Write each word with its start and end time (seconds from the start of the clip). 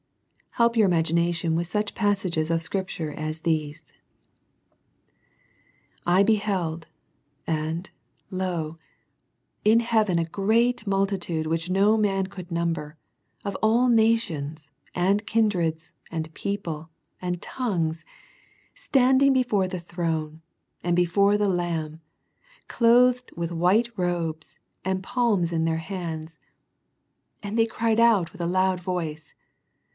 Help 0.55 0.75
your 0.75 0.87
imaginations 0.87 1.55
with 1.55 1.67
such 1.67 1.93
passages 1.95 2.49
of 2.49 2.61
scrip 2.61 2.87
ture 2.89 3.11
as 3.11 3.39
these. 3.41 3.87
Rev. 6.05 6.05
vii. 6.05 6.11
9." 6.11 6.17
I 6.19 6.23
beheld, 6.23 6.87
and 7.47 7.89
lo, 8.31 8.77
in 9.63 9.79
hea 9.79 10.03
ven 10.03 10.19
a 10.19 10.25
great 10.25 10.85
multitude 10.85 11.45
which 11.45 11.69
no 11.69 11.95
man 11.97 12.27
could 12.27 12.51
number, 12.51 12.97
of 13.45 13.55
all 13.61 13.87
nations, 13.87 14.71
and 14.93 15.25
kindreds, 15.25 15.93
and 16.09 16.33
people, 16.33 16.89
and 17.21 17.39
tongues, 17.41 18.03
standing 18.73 19.31
before 19.33 19.67
the 19.67 19.79
throne, 19.79 20.41
and 20.83 20.95
before 20.95 21.37
the 21.37 21.47
Lamb, 21.49 22.01
clothed 22.67 23.31
with 23.37 23.51
Avhite 23.51 23.91
robes, 23.95 24.57
and 24.83 25.03
palms 25.03 25.51
in 25.53 25.63
their 25.65 25.77
hands. 25.77 26.39
And 27.43 27.57
they 27.57 27.67
cried 27.67 28.29
with 28.31 28.41
a 28.41 28.47
loud 28.47 28.79
voice. 28.81 29.35